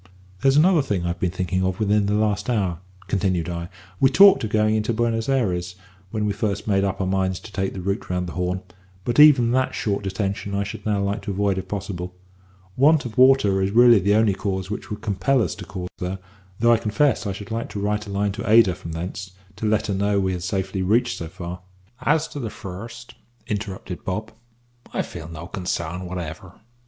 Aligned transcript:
"There's 0.41 0.57
another 0.57 0.81
thing 0.81 1.05
I've 1.05 1.19
been 1.19 1.29
thinking 1.29 1.63
of 1.63 1.79
within 1.79 2.07
the 2.07 2.15
last 2.15 2.49
hour," 2.49 2.79
continued 3.05 3.47
I. 3.47 3.69
"We 3.99 4.09
talked 4.09 4.43
of 4.43 4.49
going 4.49 4.73
into 4.73 4.93
Buenos 4.95 5.29
Ayres 5.29 5.75
when 6.09 6.25
we 6.25 6.33
first 6.33 6.67
made 6.67 6.83
up 6.83 6.99
our 6.99 7.05
minds 7.05 7.39
to 7.41 7.51
take 7.51 7.75
the 7.75 7.81
route 7.81 8.09
round 8.09 8.25
the 8.25 8.31
Horn; 8.33 8.63
but 9.05 9.19
even 9.19 9.51
that 9.51 9.75
short 9.75 10.03
detention 10.03 10.55
I 10.55 10.63
should 10.63 10.87
now 10.87 10.99
like 11.03 11.21
to 11.21 11.29
avoid 11.29 11.59
if 11.59 11.67
possible. 11.67 12.15
Want 12.75 13.05
of 13.05 13.15
water 13.15 13.61
is 13.61 13.69
really 13.69 13.99
the 13.99 14.15
only 14.15 14.33
cause 14.33 14.71
which 14.71 14.89
would 14.89 15.01
compel 15.01 15.39
us 15.39 15.53
to 15.53 15.65
call 15.65 15.85
there, 15.99 16.17
though 16.59 16.73
I 16.73 16.77
confess 16.77 17.27
I 17.27 17.31
should 17.31 17.51
like 17.51 17.69
to 17.69 17.79
write 17.79 18.07
a 18.07 18.11
line 18.11 18.31
to 18.31 18.49
Ada 18.49 18.73
from 18.73 18.93
thence, 18.93 19.33
to 19.57 19.67
let 19.67 19.85
her 19.85 19.93
know 19.93 20.19
we 20.19 20.31
had 20.33 20.41
safely 20.41 20.81
reached 20.81 21.19
so 21.19 21.27
far" 21.27 21.59
"As 22.15 22.27
to 22.29 22.39
the 22.39 22.49
first," 22.49 23.13
interrupted 23.45 24.03
Bob, 24.03 24.31
"I 24.91 25.03
feel 25.03 25.27
no 25.29 25.45
consarn 25.45 26.05
whatever. 26.05 26.55